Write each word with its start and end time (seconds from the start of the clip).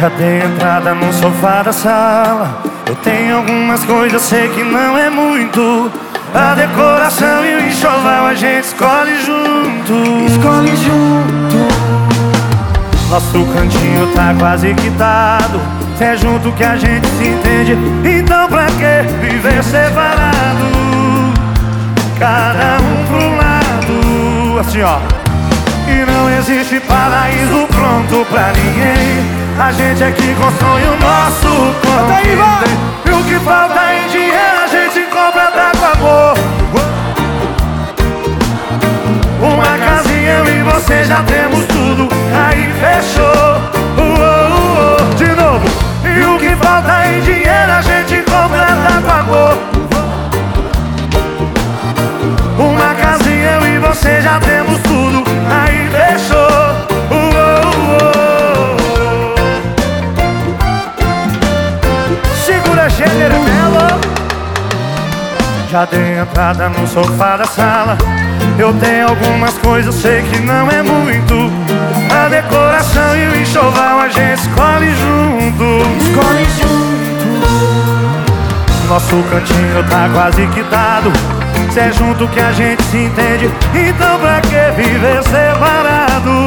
Já 0.00 0.08
dei 0.08 0.42
entrada 0.42 0.94
no 0.94 1.12
sofá 1.12 1.62
da 1.62 1.72
sala. 1.72 2.62
Eu 2.86 2.96
tenho 2.96 3.36
algumas 3.36 3.84
coisas, 3.84 4.20
sei 4.22 4.48
que 4.48 4.62
não 4.62 4.98
é 4.98 5.08
muito. 5.08 5.90
A 6.34 6.54
decoração 6.54 7.44
e 7.44 7.54
o 7.54 7.66
enxoval 7.68 8.26
a 8.26 8.34
gente 8.34 8.66
escolhe 8.66 9.14
junto. 9.24 10.26
Escolhe 10.26 10.76
junto. 10.76 11.54
Nosso 13.08 13.44
cantinho 13.54 14.08
tá 14.14 14.34
quase 14.36 14.74
quitado. 14.74 15.60
Se 15.96 16.04
é 16.04 16.16
junto 16.16 16.50
que 16.52 16.64
a 16.64 16.76
gente 16.76 17.06
se 17.06 17.28
entende. 17.28 17.78
Então 18.04 18.48
pra 18.48 18.66
que 18.66 19.08
viver 19.24 19.62
separado? 19.62 20.64
Cada 22.18 22.78
um 22.82 23.04
pro 23.06 23.36
lado. 23.36 24.58
Assim 24.58 24.82
ó. 24.82 24.98
E 25.86 26.04
não 26.10 26.28
existe 26.30 26.80
paraíso 26.80 27.68
pronto 27.68 28.26
pra 28.28 28.52
ninguém. 28.52 29.43
A 29.56 29.70
gente 29.70 30.02
é 30.02 30.10
que 30.10 30.34
constrói 30.34 30.82
o 30.82 30.96
nosso 30.98 31.74
corpo. 31.80 32.08
Daí 32.08 32.34
vai! 32.34 32.64
E 33.06 33.10
o 33.10 33.24
que 33.24 33.38
falta 33.44 33.94
em 33.94 34.08
dinheiro 34.08 34.58
a 34.64 34.66
gente 34.66 35.00
compra 35.10 35.50
dá 35.52 35.70
com 35.78 35.84
amor. 35.86 36.34
Uma 39.40 39.78
casinha 39.78 40.32
eu 40.32 40.46
e 40.46 40.62
você 40.62 41.04
já 41.04 41.22
temos 41.22 41.64
tudo. 41.66 42.08
Aí 42.34 42.72
fechou. 42.80 43.24
Uou, 43.96 44.18
uou. 44.18 45.14
De 45.14 45.28
novo. 45.40 45.64
E 46.04 46.24
o 46.24 46.38
que 46.38 46.56
falta 46.56 47.06
em 47.06 47.20
dinheiro 47.20 47.43
gênero 62.96 63.34
dela. 63.44 64.00
Já 65.70 65.84
dei 65.84 66.18
entrada 66.18 66.68
no 66.68 66.86
sofá 66.86 67.36
da 67.36 67.44
sala. 67.44 67.98
Eu 68.58 68.72
tenho 68.74 69.08
algumas 69.08 69.54
coisas, 69.58 69.94
sei 69.94 70.22
que 70.22 70.40
não 70.40 70.70
é 70.70 70.82
muito. 70.82 71.34
A 72.14 72.28
decoração 72.28 73.16
e 73.16 73.26
o 73.26 73.36
enxoval 73.36 74.00
a 74.00 74.08
gente 74.08 74.40
escolhe 74.40 74.94
junto. 74.94 75.64
Escolhe 76.00 76.46
junto. 76.60 76.94
Nosso 78.88 79.16
cantinho 79.30 79.84
tá 79.90 80.08
quase 80.12 80.46
quitado. 80.48 81.12
Se 81.72 81.80
é 81.80 81.92
junto 81.92 82.28
que 82.28 82.38
a 82.38 82.52
gente 82.52 82.82
se 82.84 82.98
entende, 82.98 83.50
então 83.74 84.20
pra 84.20 84.40
que 84.40 84.70
viver 84.80 85.22
separado? 85.24 86.46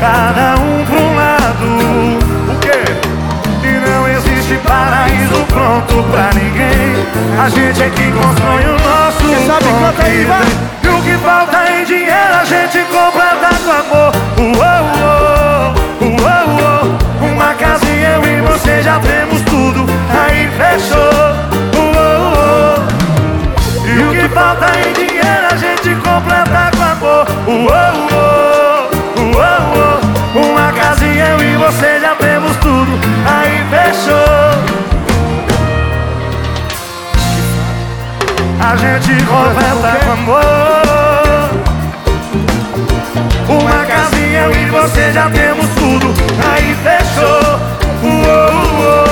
Cada 0.00 0.54
um 0.60 0.84
pra 0.86 1.15
A 7.38 7.48
gente 7.50 7.82
é 7.82 7.90
que 7.90 8.10
constrói 8.12 8.64
o 8.64 8.78
nosso 8.78 9.18
Quem 9.18 9.46
sabe 9.46 9.64
canta 9.64 10.06
aí, 10.06 10.24
vai. 10.24 10.46
E 10.82 10.88
o 10.88 11.02
que 11.02 11.18
falta 11.22 11.70
em 11.70 11.84
dinheiro 11.84 12.34
a 12.40 12.44
gente 12.44 12.78
compra 12.90 13.36
com 13.36 13.70
amor. 13.70 14.12
Uou, 14.38 14.86
uou, 15.02 15.74
uou, 16.00 16.46
uou. 16.60 17.30
Uma 17.30 17.54
casinha 17.54 18.08
eu 18.08 18.24
e 18.24 18.40
você 18.40 18.82
já 18.82 18.98
temos 19.00 19.42
tudo. 19.42 19.84
Aí 20.18 20.48
fechou. 20.56 20.96
Uou, 21.76 22.32
uou. 22.32 22.76
E 23.84 24.02
o 24.02 24.10
que 24.12 24.34
falta 24.34 24.75
A 38.68 38.74
gente 38.74 39.14
completa 39.26 39.96
com 40.04 40.10
amor. 40.10 40.42
Uma 43.48 43.84
casinha 43.84 44.40
eu 44.40 44.50
e 44.50 44.66
você 44.70 45.12
já 45.12 45.30
temos 45.30 45.68
tudo. 45.76 46.12
Aí 46.50 46.74
fechou. 46.82 47.60
Uou, 48.02 48.50
uou, 48.80 49.06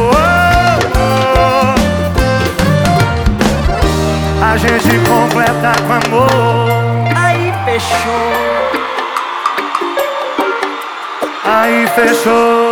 uou. 0.00 0.94
A 4.42 4.56
gente 4.56 4.98
completa 5.06 5.72
com 5.86 5.92
amor. 5.92 6.70
Aí 7.14 7.52
fechou. 7.66 8.32
Aí 11.44 11.86
fechou. 11.88 12.67